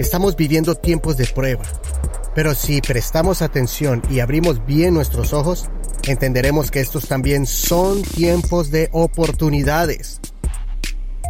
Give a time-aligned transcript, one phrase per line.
[0.00, 1.62] Estamos viviendo tiempos de prueba,
[2.34, 5.68] pero si prestamos atención y abrimos bien nuestros ojos,
[6.08, 10.18] entenderemos que estos también son tiempos de oportunidades.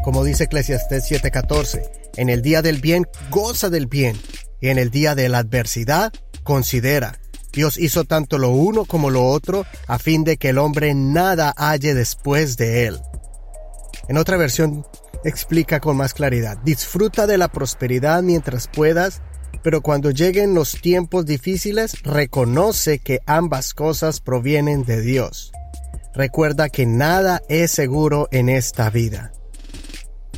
[0.04, 1.82] Como dice Eclesiastes 7:14,
[2.14, 4.16] en el día del bien goza del bien
[4.60, 6.12] y en el día de la adversidad
[6.44, 7.18] considera.
[7.52, 11.52] Dios hizo tanto lo uno como lo otro a fin de que el hombre nada
[11.56, 13.00] halle después de él.
[14.06, 14.86] En otra versión
[15.24, 19.22] explica con más claridad, disfruta de la prosperidad mientras puedas,
[19.62, 25.52] pero cuando lleguen los tiempos difíciles, reconoce que ambas cosas provienen de Dios.
[26.14, 29.32] Recuerda que nada es seguro en esta vida.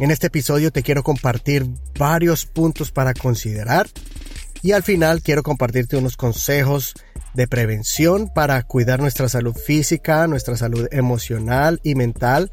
[0.01, 1.67] En este episodio te quiero compartir
[1.99, 3.89] varios puntos para considerar
[4.63, 6.95] y al final quiero compartirte unos consejos
[7.35, 12.51] de prevención para cuidar nuestra salud física, nuestra salud emocional y mental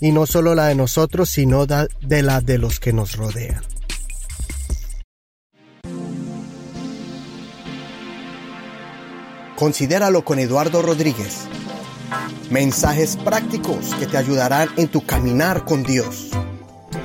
[0.00, 3.62] y no solo la de nosotros, sino de la de los que nos rodean.
[9.56, 11.48] Considéralo con Eduardo Rodríguez.
[12.50, 16.30] Mensajes prácticos que te ayudarán en tu caminar con Dios.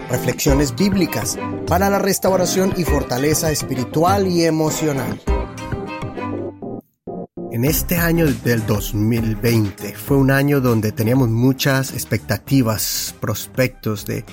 [0.10, 5.20] Reflexiones bíblicas para la restauración y fortaleza espiritual y emocional.
[7.62, 14.26] En este año del 2020 fue un año donde teníamos muchas expectativas, prospectos de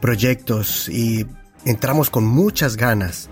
[0.00, 1.24] proyectos y
[1.64, 3.30] entramos con muchas ganas,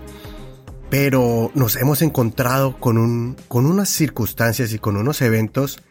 [0.89, 5.83] pero nos hemos encontrado con, un, con unas circunstancias y con unos eventos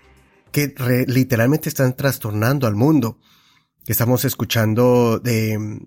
[0.52, 0.74] que
[1.06, 3.18] literalmente están trastornando al mundo.
[3.86, 5.84] Estamos escuchando de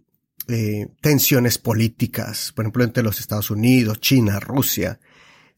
[1.02, 5.00] tensiones políticas, por ejemplo, entre los Estados Unidos, China, Rusia,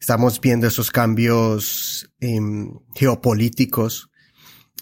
[0.00, 4.10] Estamos viendo esos cambios em, geopolíticos,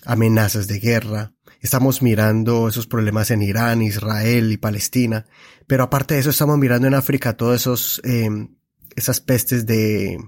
[0.04, 1.34] amenazas de guerra.
[1.60, 5.26] Estamos mirando esos problemas en Irán, Israel y Palestina.
[5.66, 8.56] Pero aparte de eso, estamos mirando en África todos esos, em,
[8.96, 10.18] esas pestes de,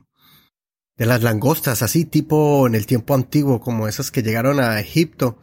[0.97, 5.39] de las langostas, así tipo en el tiempo antiguo, como esas que llegaron a Egipto.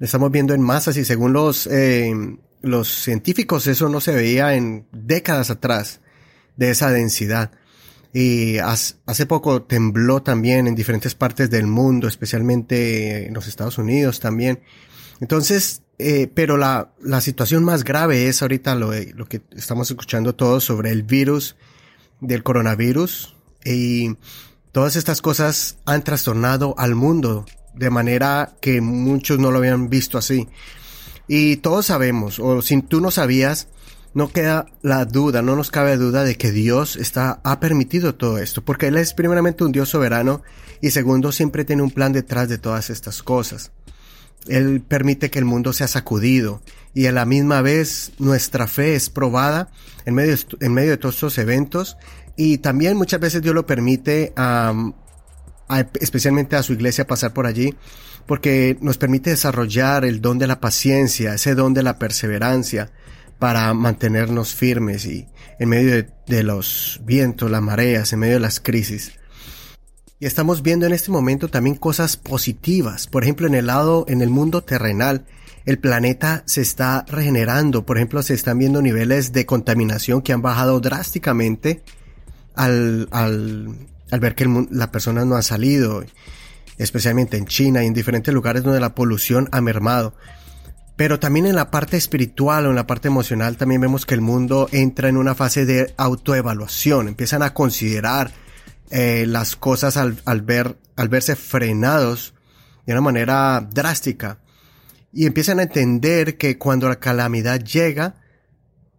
[0.00, 4.86] Estamos viendo en masas y según los, em, los científicos eso no se veía en
[4.92, 6.00] décadas atrás
[6.56, 7.52] de esa densidad.
[8.12, 14.18] Y hace poco tembló también en diferentes partes del mundo, especialmente en los Estados Unidos
[14.20, 14.60] también.
[15.20, 20.34] Entonces, eh, pero la, la situación más grave es ahorita lo, lo que estamos escuchando
[20.34, 21.56] todos sobre el virus
[22.20, 24.16] del coronavirus y
[24.72, 27.44] todas estas cosas han trastornado al mundo
[27.74, 30.48] de manera que muchos no lo habían visto así.
[31.28, 33.68] Y todos sabemos, o si tú no sabías,
[34.18, 38.38] no queda la duda, no nos cabe duda de que Dios está, ha permitido todo
[38.38, 40.42] esto, porque Él es primeramente un Dios soberano
[40.80, 43.70] y segundo siempre tiene un plan detrás de todas estas cosas.
[44.48, 46.60] Él permite que el mundo sea sacudido
[46.94, 49.70] y a la misma vez nuestra fe es probada
[50.04, 51.96] en medio, en medio de todos estos eventos
[52.34, 54.34] y también muchas veces Dios lo permite
[56.00, 57.72] especialmente a su iglesia pasar por allí
[58.26, 62.90] porque nos permite desarrollar el don de la paciencia, ese don de la perseverancia,
[63.38, 65.28] para mantenernos firmes y
[65.58, 69.12] en medio de, los vientos, las mareas, en medio de las crisis.
[70.20, 73.06] Y estamos viendo en este momento también cosas positivas.
[73.06, 75.26] Por ejemplo, en el lado, en el mundo terrenal,
[75.64, 77.86] el planeta se está regenerando.
[77.86, 81.82] Por ejemplo, se están viendo niveles de contaminación que han bajado drásticamente
[82.54, 83.76] al, al,
[84.20, 86.04] ver que el, la persona no ha salido,
[86.78, 90.14] especialmente en China y en diferentes lugares donde la polución ha mermado.
[90.98, 94.20] Pero también en la parte espiritual o en la parte emocional también vemos que el
[94.20, 97.06] mundo entra en una fase de autoevaluación.
[97.06, 98.32] Empiezan a considerar
[98.90, 102.34] eh, las cosas al, ver, al verse frenados
[102.84, 104.40] de una manera drástica.
[105.12, 108.16] Y empiezan a entender que cuando la calamidad llega,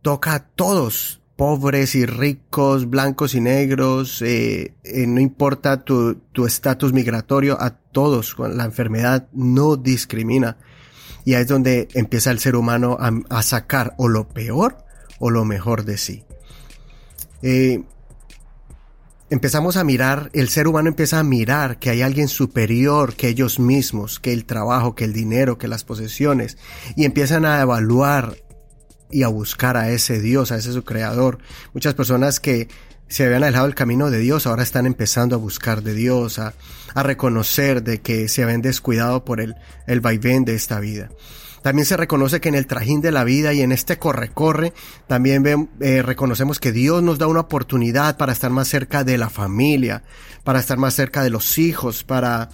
[0.01, 6.93] toca a todos, pobres y ricos, blancos y negros, eh, eh, no importa tu estatus
[6.93, 8.37] migratorio, a todos.
[8.39, 10.55] La enfermedad no discrimina.
[11.25, 14.77] Y ahí es donde empieza el ser humano a, sacar o lo peor
[15.19, 16.23] o lo mejor de sí.
[17.41, 17.83] Eh,
[19.29, 23.59] empezamos a mirar, el ser humano empieza a mirar que hay alguien superior que ellos
[23.59, 26.57] mismos, que el trabajo, que el dinero, que las posesiones,
[26.95, 28.37] y empiezan a evaluar
[29.11, 31.39] y a buscar a ese Dios, a ese su creador.
[31.73, 32.67] Muchas personas que
[33.09, 36.53] se habían alejado del camino de Dios, ahora están empezando a buscar de Dios, a,
[36.93, 39.55] a reconocer de que se habían descuidado por el,
[39.87, 41.09] el vaivén de esta vida.
[41.61, 44.73] También se reconoce que en el trajín de la vida y en este corre-corre,
[45.07, 49.29] también eh, reconocemos que Dios nos da una oportunidad para estar más cerca de la
[49.29, 50.03] familia,
[50.43, 52.49] para estar más cerca de los hijos, para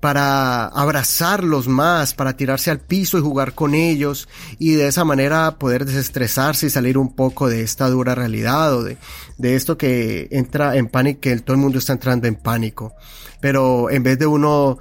[0.00, 4.28] para abrazarlos más, para tirarse al piso y jugar con ellos
[4.58, 8.84] y de esa manera poder desestresarse y salir un poco de esta dura realidad o
[8.84, 8.96] de,
[9.38, 12.94] de esto que entra en pánico, que todo el mundo está entrando en pánico.
[13.40, 14.78] Pero en vez de uno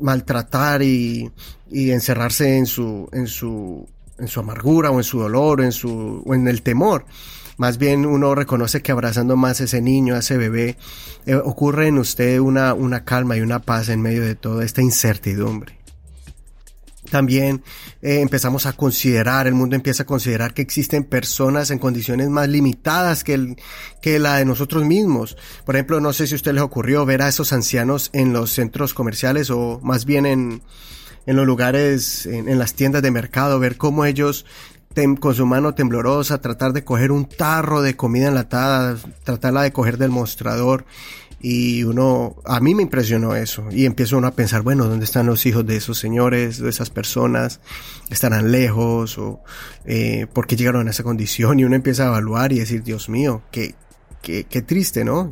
[0.00, 1.30] maltratar y,
[1.70, 3.88] y encerrarse en su, en su,
[4.18, 7.04] en su amargura o en su dolor o en su, o en el temor,
[7.56, 10.76] más bien uno reconoce que abrazando más a ese niño, a ese bebé,
[11.24, 14.82] eh, ocurre en usted una, una calma y una paz en medio de toda esta
[14.82, 15.76] incertidumbre.
[17.10, 17.62] También
[18.02, 22.48] eh, empezamos a considerar, el mundo empieza a considerar que existen personas en condiciones más
[22.48, 23.56] limitadas que, el,
[24.02, 25.36] que la de nosotros mismos.
[25.64, 28.50] Por ejemplo, no sé si a usted les ocurrió ver a esos ancianos en los
[28.50, 30.62] centros comerciales o más bien en,
[31.26, 34.44] en los lugares, en, en las tiendas de mercado, ver cómo ellos
[35.20, 39.98] con su mano temblorosa, tratar de coger un tarro de comida enlatada, tratarla de coger
[39.98, 40.86] del mostrador.
[41.38, 43.68] Y uno, a mí me impresionó eso.
[43.70, 46.88] Y empiezo uno a pensar, bueno, ¿dónde están los hijos de esos señores, de esas
[46.88, 47.60] personas?
[48.08, 49.18] ¿Estarán lejos?
[49.18, 49.42] ¿O
[49.84, 51.60] eh, por qué llegaron a esa condición?
[51.60, 53.74] Y uno empieza a evaluar y decir, Dios mío, qué,
[54.22, 55.28] qué, qué triste, ¿no?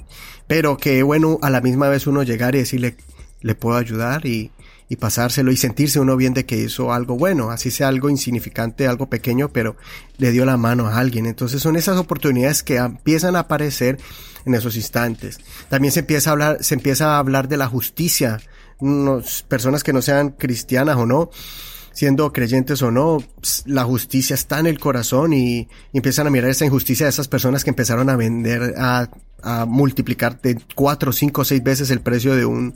[0.46, 2.96] Pero que bueno, a la misma vez uno llegar y decirle,
[3.40, 4.52] le puedo ayudar y,
[4.88, 8.86] y pasárselo y sentirse uno bien de que hizo algo bueno, así sea algo insignificante,
[8.86, 9.76] algo pequeño, pero
[10.18, 11.26] le dio la mano a alguien.
[11.26, 13.98] Entonces son esas oportunidades que empiezan a aparecer
[14.44, 15.38] en esos instantes.
[15.68, 18.40] También se empieza a hablar, se empieza a hablar de la justicia,
[19.48, 21.30] personas que no sean cristianas o no,
[21.92, 23.22] siendo creyentes o no,
[23.66, 27.64] la justicia está en el corazón y, empiezan a mirar esa injusticia de esas personas
[27.64, 29.08] que empezaron a vender, a,
[29.44, 32.74] a multiplicar de cuatro, cinco, seis veces el precio de un,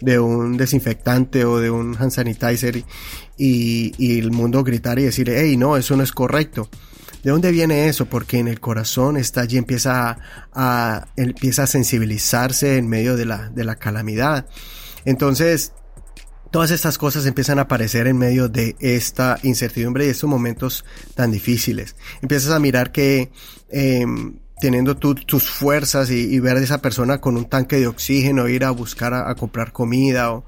[0.00, 2.76] de un desinfectante o de un hand sanitizer
[3.36, 6.68] y, y el mundo gritar y decir, hey, no, eso no es correcto.
[7.22, 8.06] ¿De dónde viene eso?
[8.06, 10.18] Porque en el corazón está allí, empieza
[10.52, 14.46] a, empieza a sensibilizarse en medio de la, de la calamidad.
[15.04, 15.72] Entonces,
[16.50, 20.82] Todas estas cosas empiezan a aparecer en medio de esta incertidumbre y estos momentos
[21.14, 21.94] tan difíciles.
[22.22, 23.30] Empiezas a mirar que
[23.68, 24.06] eh,
[24.60, 28.70] teniendo tus fuerzas y, ver a esa persona con un tanque de oxígeno, ir a
[28.70, 30.44] buscar a, comprar comida o,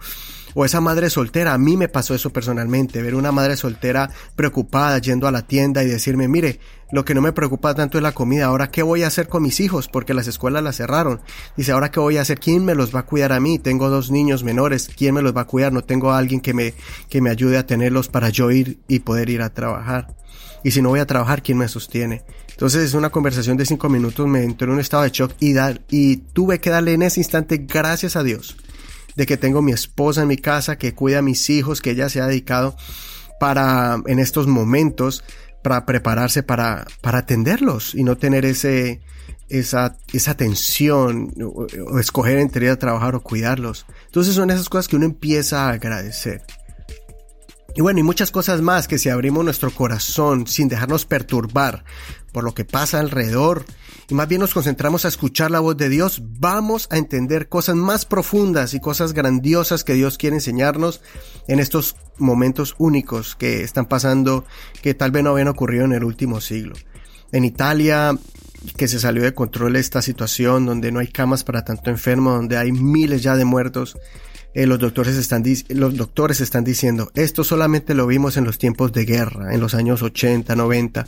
[0.55, 1.55] o esa madre soltera.
[1.55, 5.83] A mí me pasó eso personalmente, ver una madre soltera preocupada yendo a la tienda
[5.83, 6.61] y decirme, mire,
[6.93, 9.43] lo que no me preocupa tanto es la comida, ahora qué voy a hacer con
[9.43, 11.21] mis hijos porque las escuelas las cerraron.
[11.57, 13.91] Dice, ahora qué voy a hacer, quién me los va a cuidar a mí, tengo
[13.91, 16.75] dos niños menores, quién me los va a cuidar, no tengo a alguien que me,
[17.09, 20.15] que me ayude a tenerlos para yo ir y poder ir a trabajar.
[20.63, 22.23] Y si no voy a trabajar, ¿quién me sostiene?
[22.51, 25.55] Entonces es una conversación de cinco minutos, me entró en un estado de shock y,
[25.55, 28.57] dar, y tuve que darle en ese instante gracias a Dios
[29.17, 32.09] de que tengo mi esposa en mi casa, que cuida a mis hijos, que ella
[32.09, 32.77] se ha dedicado
[33.39, 35.25] para en estos momentos
[35.63, 39.01] para prepararse para, para atenderlos y no tener ese,
[39.49, 43.87] esa, esa tensión o, o escoger entre ir a trabajar o cuidarlos.
[44.07, 46.43] Entonces son esas cosas que uno empieza a agradecer.
[47.77, 51.85] Y bueno, y muchas cosas más que si abrimos nuestro corazón sin dejarnos perturbar
[52.33, 53.65] por lo que pasa alrededor.
[54.09, 57.77] Y más bien nos concentramos a escuchar la voz de Dios, vamos a entender cosas
[57.77, 61.01] más profundas y cosas grandiosas que Dios quiere enseñarnos
[61.47, 64.45] en estos momentos únicos que están pasando
[64.83, 66.75] que tal vez no habían ocurrido en el último siglo.
[67.33, 68.19] En Italia,
[68.77, 72.57] que se salió de control esta situación donde no hay camas para tanto enfermo, donde
[72.57, 73.97] hay miles ya de muertos,
[74.53, 78.93] eh, los, doctores están los doctores están diciendo, esto solamente lo vimos en los tiempos
[78.93, 81.07] de guerra, en los años 80, 90,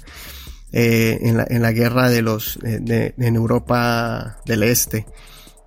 [0.73, 5.07] eh, en, la, en, la, guerra de los, eh, de, en Europa del Este.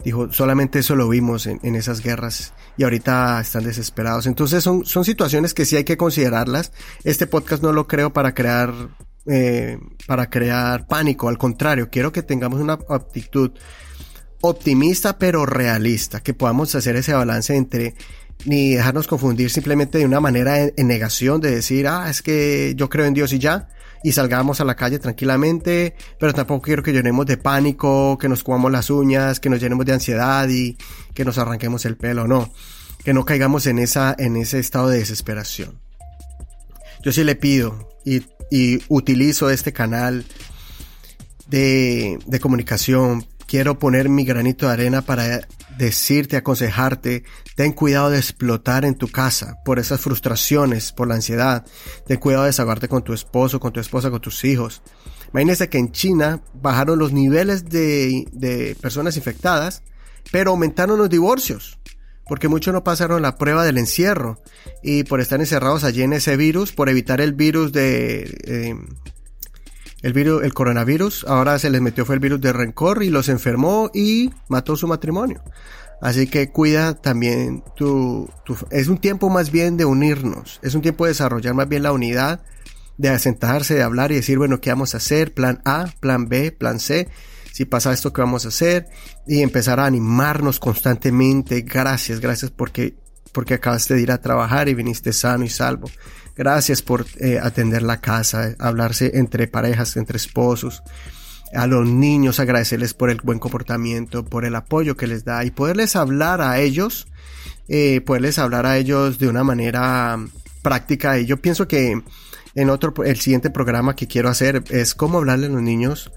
[0.04, 4.28] Dijo, solamente eso lo vimos en, en, esas guerras y ahorita están desesperados.
[4.28, 6.72] Entonces son, son situaciones que sí hay que considerarlas.
[7.04, 8.74] Este podcast no lo creo para crear,
[9.26, 11.30] eh, para crear pánico.
[11.30, 13.52] Al contrario, quiero que tengamos una actitud
[14.42, 17.96] optimista pero realista, que podamos hacer ese balance entre
[18.46, 22.90] ni dejarnos confundir simplemente de una manera en, negación de decir, ah, es que yo
[22.90, 23.70] creo en Dios y ya,
[24.06, 28.44] y salgamos a la calle tranquilamente, pero tampoco quiero que llenemos de pánico, que nos
[28.44, 30.78] comamos las uñas, que nos llenemos de ansiedad y
[31.16, 32.54] que nos arranquemos el pelo, no,
[33.04, 35.80] que no caigamos en esa, en ese estado de desesperación.
[37.04, 38.22] Yo sí le pido y,
[38.52, 40.24] y utilizo este canal
[41.48, 47.24] de, de comunicación quiero poner mi granito de arena para decirte, aconsejarte,
[47.56, 51.66] ten cuidado de explotar en tu casa por esas frustraciones, por la ansiedad,
[52.06, 54.82] ten cuidado de desahogarte con tu esposo, con tu esposa, con tus hijos.
[55.32, 59.84] Imagínese que en China bajaron los niveles de, de personas infectadas,
[60.32, 61.78] pero aumentaron los divorcios,
[62.28, 64.42] porque muchos no pasaron la prueba del encierro
[64.82, 68.38] y por estar encerrados allí en ese virus, por evitar el virus de...
[68.46, 68.76] Eh,
[70.06, 73.28] el virus, el coronavirus, ahora se les metió fue el virus de rencor y los
[73.28, 75.42] enfermó y mató su matrimonio.
[76.00, 78.30] Así que cuida también tu,
[78.70, 81.92] es un tiempo más bien de unirnos, es un tiempo de desarrollar más bien la
[81.92, 82.42] unidad,
[83.00, 85.34] de sentarse, de hablar y decir, bueno, ¿qué vamos a hacer?
[85.34, 87.10] Plan A, plan B, plan C.
[87.52, 88.86] Si pasa esto, ¿qué vamos a hacer?
[89.26, 91.62] Y empezar a animarnos constantemente.
[91.62, 92.96] Gracias, gracias porque,
[93.32, 95.90] porque acabaste de ir a trabajar y viniste sano y salvo.
[96.36, 100.84] Gracias por eh, atender la casa, hablarse entre parejas, entre esposos
[101.54, 105.52] a los niños, agradecerles por el buen comportamiento, por el apoyo que les da y
[105.52, 107.08] poderles hablar a ellos,
[107.68, 110.20] eh, poderles hablar a ellos de una manera
[110.62, 111.20] práctica.
[111.20, 112.02] Y yo pienso que
[112.56, 116.12] en otro, el siguiente programa que quiero hacer es cómo hablarle a los niños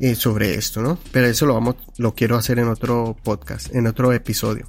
[0.00, 0.98] eh, sobre esto, ¿no?
[1.12, 4.68] Pero eso lo vamos, lo quiero hacer en otro podcast, en otro episodio.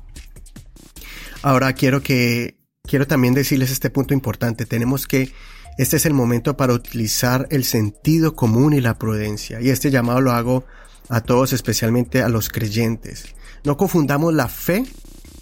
[1.42, 4.66] Ahora quiero que, quiero también decirles este punto importante.
[4.66, 5.32] Tenemos que
[5.78, 9.60] este es el momento para utilizar el sentido común y la prudencia.
[9.60, 10.66] Y este llamado lo hago
[11.10, 13.36] a todos, especialmente a los creyentes.
[13.64, 14.86] No confundamos la fe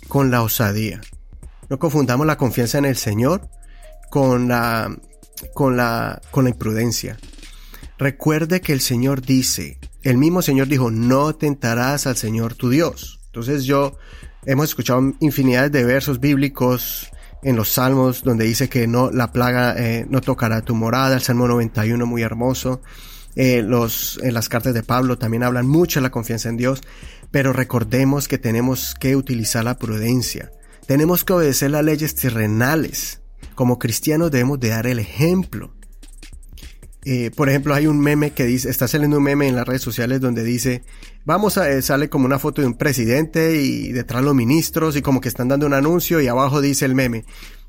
[0.08, 1.02] con la osadía.
[1.70, 3.48] No confundamos la confianza en el Señor
[4.10, 4.96] con la,
[5.54, 7.18] con la, con la imprudencia.
[8.00, 13.20] Recuerde que el Señor dice, el mismo Señor dijo, no tentarás al Señor tu Dios.
[13.28, 13.98] Entonces yo
[14.46, 17.12] hemos escuchado infinidad de versos bíblicos
[17.44, 21.22] en los salmos donde dice que no la plaga eh, no tocará tu morada, el
[21.22, 22.82] Salmo 91 muy hermoso.
[23.36, 26.82] Eh, los, en las cartas de Pablo también hablan mucho de la confianza en Dios,
[27.32, 30.52] pero recordemos que tenemos que utilizar la prudencia.
[30.86, 33.22] Tenemos que obedecer las leyes terrenales.
[33.56, 35.73] Como cristianos debemos de dar el ejemplo.
[37.06, 39.82] Eh, por ejemplo, hay un meme que dice, está saliendo un meme en las redes
[39.82, 40.84] sociales donde dice,
[41.26, 45.02] vamos a, eh, sale como una foto de un presidente y detrás los ministros y
[45.02, 47.26] como que están dando un anuncio y abajo dice el meme,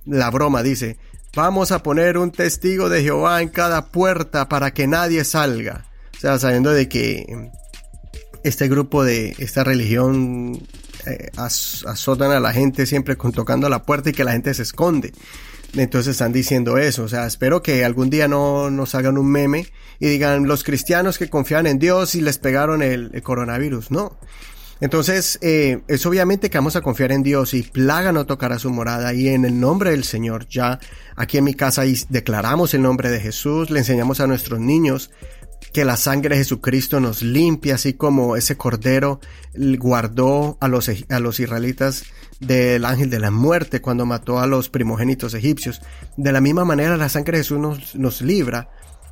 [0.07, 0.99] la broma dice,
[1.35, 5.85] vamos a poner un testigo de Jehová en cada puerta para que nadie salga.
[6.17, 7.51] O sea, sabiendo de que
[8.45, 10.63] este grupo de esta religión
[11.07, 14.55] eh, azotan a la gente siempre con tocando a la puerta y que la gente
[14.55, 15.13] se esconde.
[15.77, 17.05] Entonces están diciendo eso.
[17.05, 19.67] O sea, espero que algún día no nos hagan un meme
[19.99, 23.91] y digan los cristianos que confían en Dios y les pegaron el, coronavirus.
[23.91, 24.17] No.
[24.81, 28.71] Entonces, eh, es obviamente que vamos a confiar en Dios y plaga no tocará su
[28.71, 30.81] morada y en el nombre del Señor ya
[31.17, 35.11] aquí en mi casa declaramos el nombre de Jesús, le enseñamos a nuestros niños
[35.73, 39.21] que la sangre de Jesucristo nos limpia, así como ese cordero
[39.55, 42.05] guardó a los, a los israelitas
[42.47, 45.81] del ángel de la muerte cuando mató a los primogénitos egipcios.
[46.17, 48.69] De la misma manera la sangre de Jesús nos, nos libra,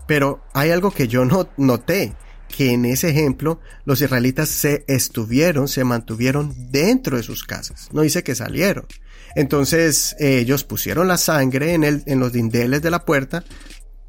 [0.06, 2.14] pero hay algo que yo no noté,
[2.48, 8.02] que en ese ejemplo los israelitas se estuvieron, se mantuvieron dentro de sus casas, no
[8.02, 8.86] dice que salieron.
[9.34, 13.44] Entonces ellos pusieron la sangre en, el, en los dindeles de la puerta,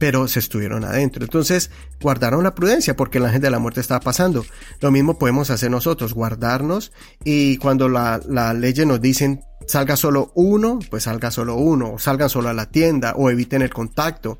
[0.03, 1.23] pero se estuvieron adentro.
[1.23, 4.45] Entonces guardaron la prudencia porque el ángel de la muerte estaba pasando.
[4.81, 6.91] Lo mismo podemos hacer nosotros, guardarnos
[7.23, 11.99] y cuando la, la ley nos dicen salga solo uno, pues salga solo uno, o
[11.99, 14.39] salgan solo a la tienda, o eviten el contacto,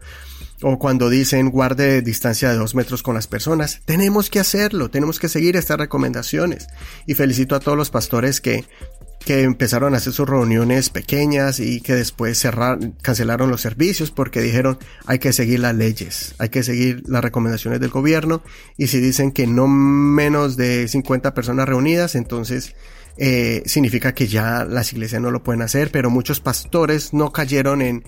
[0.64, 5.20] o cuando dicen guarde distancia de dos metros con las personas, tenemos que hacerlo, tenemos
[5.20, 6.68] que seguir estas recomendaciones.
[7.06, 8.66] Y felicito a todos los pastores que
[9.26, 12.46] que empezaron a hacer sus reuniones pequeñas y que después
[13.02, 17.80] cancelaron los servicios porque dijeron hay que seguir las leyes, hay que seguir las recomendaciones
[17.80, 18.44] del gobierno
[18.78, 22.76] y si dicen que no menos de 50 personas reunidas, entonces
[23.18, 27.82] eh, significa que ya las iglesias no lo pueden hacer, pero muchos pastores no cayeron
[27.82, 28.04] en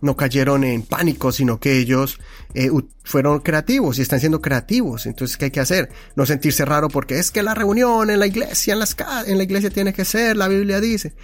[0.00, 2.18] no cayeron en pánico, sino que ellos
[2.54, 2.70] eh,
[3.04, 5.06] fueron creativos y están siendo creativos.
[5.06, 5.90] Entonces, ¿qué hay que hacer?
[6.16, 9.44] No sentirse raro porque es que la reunión en la iglesia, en, las, en la
[9.44, 11.14] iglesia tiene que ser, la Biblia dice.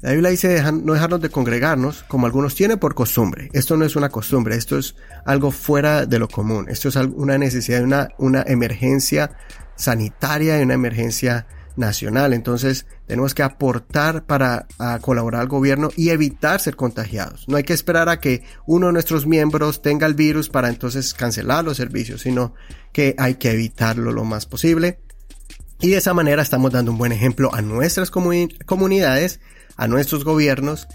[0.00, 3.50] La Biblia dice no dejarnos de congregarnos como algunos tienen por costumbre.
[3.52, 4.94] Esto no es una costumbre, esto es
[5.24, 6.66] algo fuera de lo común.
[6.68, 9.32] Esto es una necesidad, una, una emergencia
[9.74, 11.46] sanitaria y una emergencia
[11.78, 12.32] nacional.
[12.34, 14.66] Entonces tenemos que aportar para
[15.00, 17.46] colaborar al gobierno y evitar ser contagiados.
[17.48, 21.14] No hay que esperar a que uno de nuestros miembros tenga el virus para entonces
[21.14, 22.54] cancelar los servicios, sino
[22.92, 24.98] que hay que evitarlo lo más posible.
[25.80, 29.40] Y de esa manera estamos dando un buen ejemplo a nuestras comunidades,
[29.76, 30.88] a nuestros gobiernos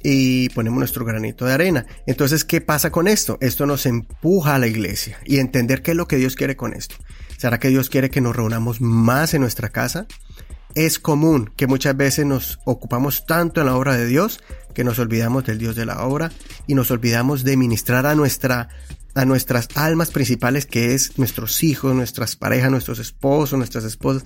[0.00, 1.86] y ponemos nuestro granito de arena.
[2.06, 3.36] Entonces, ¿qué pasa con esto?
[3.40, 6.72] Esto nos empuja a la iglesia y entender qué es lo que Dios quiere con
[6.72, 6.94] esto.
[7.38, 10.08] ¿Será que Dios quiere que nos reunamos más en nuestra casa?
[10.74, 14.40] Es común que muchas veces nos ocupamos tanto en la obra de Dios
[14.74, 16.32] que nos olvidamos del Dios de la obra
[16.66, 18.68] y nos olvidamos de ministrar a nuestra
[19.14, 24.24] a nuestras almas principales que es nuestros hijos, nuestras parejas, nuestros esposos, nuestras esposas.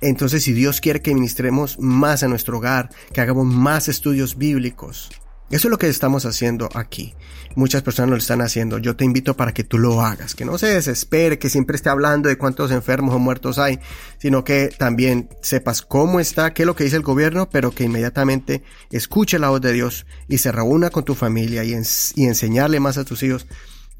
[0.00, 5.10] Entonces, si Dios quiere que ministremos más a nuestro hogar, que hagamos más estudios bíblicos,
[5.50, 7.14] Eso es lo que estamos haciendo aquí.
[7.54, 8.78] Muchas personas lo están haciendo.
[8.78, 11.88] Yo te invito para que tú lo hagas, que no se desespere, que siempre esté
[11.88, 13.80] hablando de cuántos enfermos o muertos hay,
[14.18, 17.84] sino que también sepas cómo está, qué es lo que dice el gobierno, pero que
[17.84, 22.98] inmediatamente escuche la voz de Dios y se reúna con tu familia y, enseñarle más
[22.98, 23.46] a tus hijos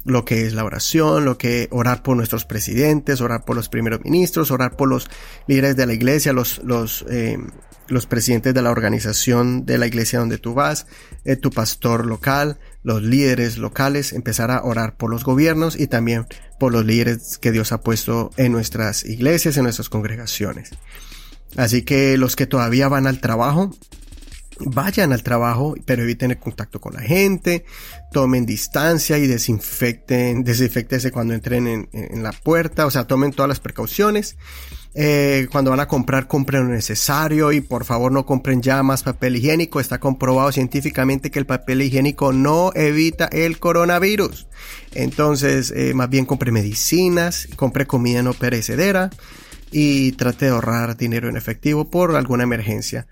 [0.05, 4.01] lo que es la oración, lo que orar por nuestros presidentes, orar por los primeros
[4.03, 5.09] ministros, orar por los
[5.47, 7.37] líderes de la iglesia, los, los, eh,
[7.89, 10.87] los presidentes de la organización de la iglesia donde tú vas,
[11.25, 16.25] eh, tu pastor local, los líderes locales, empezar a orar por los gobiernos y también
[16.59, 20.71] por los líderes que Dios ha puesto en nuestras iglesias, en nuestras congregaciones.
[21.57, 23.71] Así que los que todavía van al trabajo,
[24.59, 27.65] vayan al trabajo, pero eviten el contacto con la gente,
[28.11, 33.59] tomen distancia y desinfecten, desinfectense cuando entren en, la puerta, o sea, tomen todas las
[33.59, 34.37] precauciones.
[34.95, 39.03] Eh, cuando van a comprar, compren lo necesario y por favor no compren ya más
[39.03, 39.79] papel higiénico.
[39.79, 44.47] Está comprobado científicamente que el papel higiénico no evita el coronavirus.
[44.93, 49.09] Entonces, eh, más bien compre medicinas, compre comida no perecedera
[49.71, 53.05] y trate de ahorrar dinero en efectivo por alguna emergencia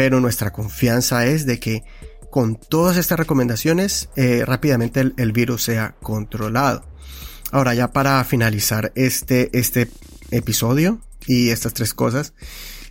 [0.00, 1.84] pero nuestra confianza es de que
[2.30, 6.86] con todas estas recomendaciones eh, rápidamente el, virus sea controlado.
[7.52, 9.90] Ahora ya para finalizar este, este
[10.30, 12.34] episodio y estas tres cosas,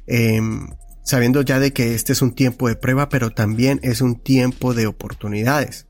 [0.08, 0.70] em,
[1.04, 4.74] sabiendo ya de que este es un tiempo de prueba, pero también es un tiempo
[4.74, 5.88] de oportunidades.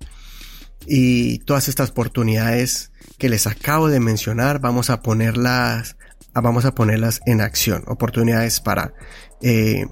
[0.85, 5.97] Y todas estas oportunidades que les acabo de mencionar, vamos a ponerlas,
[6.33, 7.83] vamos a ponerlas en acción.
[7.87, 8.93] Oportunidades para
[9.41, 9.85] eh,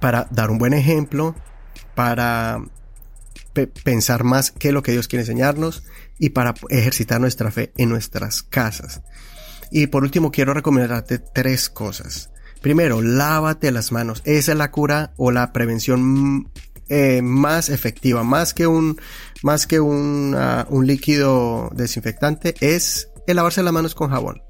[0.00, 1.34] para dar un buen ejemplo,
[1.94, 2.62] para
[3.84, 5.84] pensar más qué es lo que Dios quiere enseñarnos
[6.18, 9.02] y para ejercitar nuestra fe en nuestras casas.
[9.76, 12.30] Y por último quiero recomendarte tres cosas.
[12.60, 14.22] Primero, lávate las manos.
[14.24, 16.46] Esa es la cura o la prevención mm,
[16.90, 19.00] eh, más efectiva, más que un,
[19.42, 20.36] más que un,
[20.68, 24.42] un líquido desinfectante, es el lavarse las manos con jabón.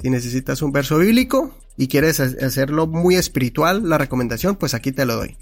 [0.00, 5.06] Si necesitas un verso bíblico, y quieres hacerlo muy espiritual, la recomendación, pues aquí te
[5.06, 5.36] lo doy.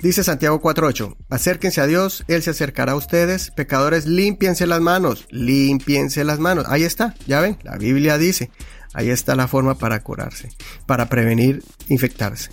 [0.00, 5.26] Dice Santiago 4.8, acérquense a Dios, Él se acercará a ustedes, pecadores, límpiense las manos,
[5.30, 6.66] límpiense las manos.
[6.68, 8.52] Ahí está, ya ven, la Biblia dice,
[8.94, 10.50] ahí está la forma para curarse,
[10.86, 12.50] para prevenir infectarse.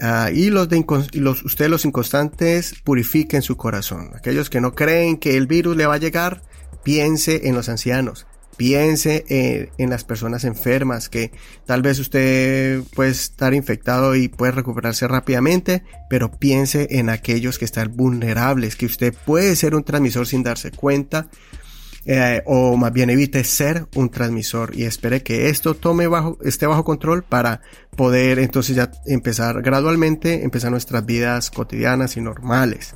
[0.00, 4.10] Ah, y los, de los, ustedes los inconstantes purifiquen su corazón.
[4.14, 6.42] Aquellos que no creen que el virus le va a llegar,
[6.82, 8.26] piense en los ancianos,
[8.60, 11.32] piense eh, en, las personas enfermas, que
[11.64, 17.64] tal vez usted puede estar infectado y puede recuperarse rápidamente, pero piense en aquellos que
[17.64, 21.30] están vulnerables, que usted puede ser un transmisor sin darse cuenta,
[22.04, 26.66] eh, o más bien evite ser un transmisor y espere que esto tome bajo, esté
[26.66, 27.62] bajo control para
[27.96, 32.94] poder entonces ya empezar gradualmente, empezar nuestras vidas cotidianas y normales.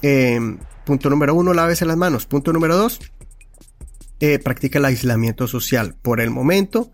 [0.00, 2.24] Em, punto número uno, lávese las manos.
[2.24, 3.00] Punto número dos,
[4.20, 5.96] eh, practica el aislamiento social.
[6.00, 6.92] Por el momento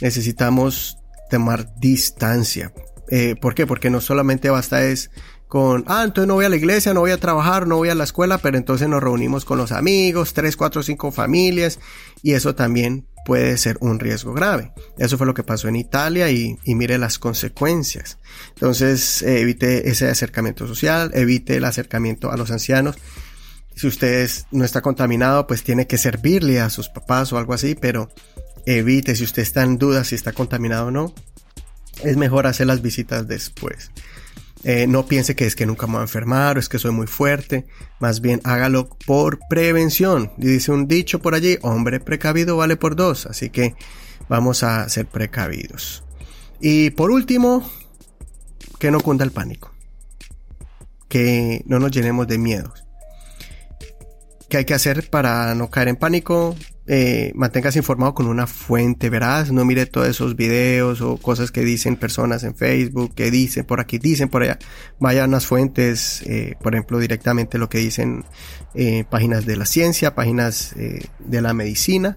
[0.00, 0.98] necesitamos
[1.30, 2.72] tomar distancia.
[3.10, 3.66] Eh, ¿Por qué?
[3.66, 5.10] Porque no solamente basta es
[5.48, 7.94] con, ah, entonces no voy a la iglesia, no voy a trabajar, no voy a
[7.94, 11.78] la escuela, pero entonces nos reunimos con los amigos, tres, cuatro, cinco familias,
[12.22, 14.72] y eso también puede ser un riesgo grave.
[14.98, 18.18] Eso fue lo que pasó en Italia y, mire las consecuencias.
[18.54, 22.96] Entonces, eh, evite ese acercamiento social, evite el acercamiento a los ancianos
[23.74, 27.74] si usted no está contaminado, pues tiene que servirle a sus papás o algo así,
[27.74, 28.08] pero
[28.66, 31.12] evite si usted está en duda si está contaminado o no.
[32.02, 33.90] Es mejor hacer las visitas después.
[34.62, 36.92] Eh, no piense que es que nunca me voy a enfermar o es que soy
[36.92, 37.66] muy fuerte.
[37.98, 40.32] Más bien hágalo por prevención.
[40.36, 43.26] Dice un dicho por allí, hombre precavido vale por dos.
[43.26, 43.74] Así que
[44.28, 46.04] vamos a ser precavidos.
[46.60, 47.68] Y por último,
[48.78, 49.72] que no cunda el pánico.
[51.08, 52.83] Que no nos llenemos de miedos
[54.54, 56.54] ¿Qué hay que hacer para no caer en pánico?
[56.86, 61.62] Eh, manténgase informado con una fuente veraz, no mire todos esos videos o cosas que
[61.62, 64.60] dicen personas en Facebook, que dicen por aquí, dicen por allá.
[65.00, 68.26] Vaya a unas fuentes, eh, por ejemplo, directamente lo que dicen
[68.76, 72.16] eh, páginas de la ciencia, páginas de la medicina,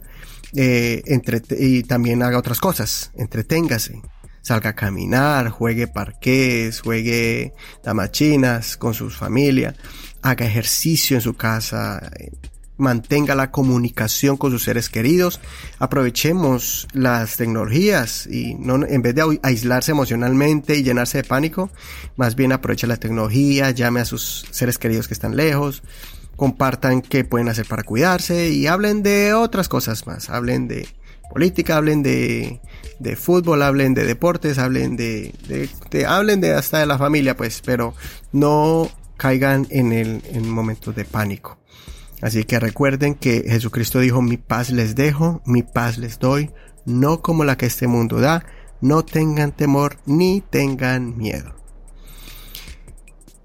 [0.53, 3.99] entre, y también haga otras cosas, entreténgase.
[4.43, 9.75] Salga a caminar, juegue parques, juegue damachinas con su familia
[10.29, 12.11] haga ejercicio en su casa,
[12.77, 15.39] mantenga la comunicación con sus seres queridos,
[15.79, 21.69] aprovechemos las tecnologías y no, en vez de aislarse emocionalmente y llenarse de pánico,
[22.15, 25.81] más bien aproveche la tecnología, llame a sus seres queridos que están lejos,
[26.35, 30.87] compartan qué pueden hacer para cuidarse y hablen de otras cosas más, hablen de
[31.31, 32.61] política, hablen de,
[32.99, 37.35] de fútbol, hablen de deportes, hablen de, de, de, hablen de hasta de la familia,
[37.35, 37.95] pues, pero
[38.31, 41.57] no caigan en el en momento de pánico.
[42.21, 46.51] Así que recuerden que Jesucristo dijo, mi paz les dejo, mi paz les doy,
[46.85, 48.45] no como la que este mundo da,
[48.81, 51.55] no tengan temor ni tengan miedo.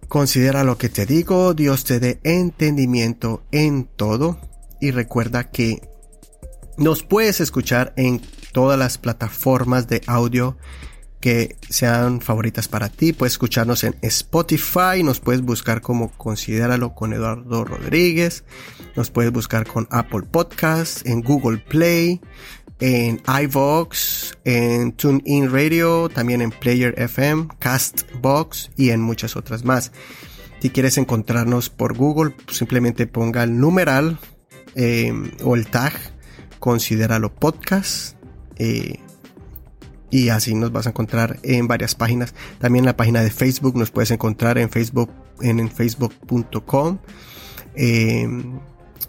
[0.08, 4.38] Considera lo que te digo, Dios te dé entendimiento en todo
[4.80, 5.88] y recuerda que
[6.76, 8.20] nos puedes escuchar en
[8.52, 10.56] todas las plataformas de audio
[11.22, 13.12] que sean favoritas para ti.
[13.12, 18.44] Puedes escucharnos en Spotify, nos puedes buscar como Considéralo con Eduardo Rodríguez,
[18.96, 22.20] nos puedes buscar con Apple Podcasts, en Google Play,
[22.80, 29.92] en iVox, en TuneIn Radio, también en Player FM, Castbox y en muchas otras más.
[30.58, 34.18] Si quieres encontrarnos por Google, simplemente ponga el numeral
[34.74, 35.12] eh,
[35.44, 35.92] o el tag
[36.58, 38.16] Considéralo Podcast.
[38.56, 38.98] Eh,
[40.12, 42.34] y así nos vas a encontrar en varias páginas.
[42.58, 46.98] También la página de Facebook nos puedes encontrar en Facebook en, facebook.com
[47.74, 48.28] eh,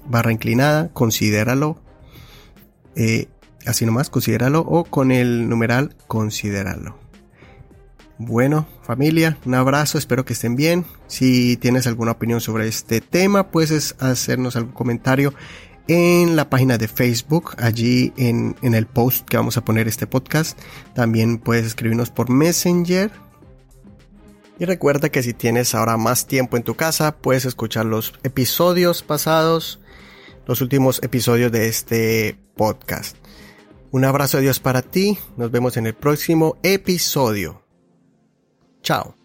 [0.07, 1.77] barra inclinada, considéralo.
[2.95, 3.27] Eh,
[3.65, 6.97] así nomás, considéralo o con el numeral considéralo.
[8.17, 10.85] Bueno, familia, un abrazo, espero que estén bien.
[11.07, 15.33] Si tienes alguna opinión sobre este tema, puedes hacernos algún comentario
[15.87, 20.57] en la página de Facebook, allí en, el post que vamos a poner este podcast.
[20.93, 23.11] También puedes escribirnos por Messenger.
[24.59, 29.01] Y recuerda que si tienes ahora más tiempo en tu casa, puedes escuchar los episodios
[29.01, 29.79] pasados,
[30.45, 33.17] los últimos episodios de este podcast.
[33.91, 35.17] Un abrazo de Dios para ti.
[35.37, 37.63] Nos vemos en el próximo episodio.
[38.81, 39.22] Chao.